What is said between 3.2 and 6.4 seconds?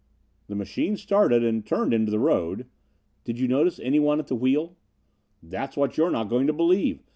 "Did you notice anyone at the wheel?" "That's what you're not